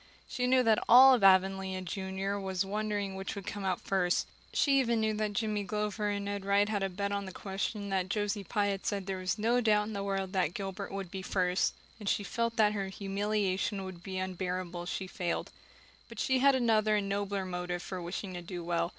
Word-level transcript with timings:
She 0.27 0.47
knew 0.47 0.63
that 0.63 0.83
all 0.89 1.23
Avonlea 1.23 1.79
junior 1.81 2.39
was 2.39 2.65
wondering 2.65 3.13
which 3.13 3.35
would 3.35 3.45
come 3.45 3.63
out 3.63 3.79
first; 3.79 4.25
she 4.51 4.79
even 4.79 4.99
knew 4.99 5.13
that 5.13 5.33
Jimmy 5.33 5.63
Glover 5.63 6.09
and 6.09 6.25
Ned 6.25 6.43
Wright 6.43 6.67
had 6.67 6.81
a 6.81 6.89
bet 6.89 7.11
on 7.11 7.25
the 7.25 7.31
question 7.31 7.83
and 7.83 7.91
that 7.91 8.09
Josie 8.09 8.43
Pye 8.43 8.69
had 8.69 8.83
said 8.87 9.05
there 9.05 9.19
was 9.19 9.37
no 9.37 9.61
doubt 9.61 9.85
in 9.85 9.93
the 9.93 10.01
world 10.03 10.33
that 10.33 10.55
Gilbert 10.55 10.91
would 10.91 11.11
be 11.11 11.21
first; 11.21 11.75
and 11.99 12.09
she 12.09 12.23
felt 12.23 12.55
that 12.55 12.73
her 12.73 12.87
humiliation 12.87 13.85
would 13.85 14.01
be 14.01 14.17
unbearable 14.17 14.81
if 14.81 14.89
she 14.89 15.05
failed. 15.05 15.51
But 16.09 16.19
she 16.19 16.39
had 16.39 16.55
another 16.55 16.95
and 16.95 17.07
nobler 17.07 17.45
motive 17.45 17.83
for 17.83 18.01
wishing 18.01 18.33
to 18.33 18.41
do 18.41 18.63
well. 18.63 18.89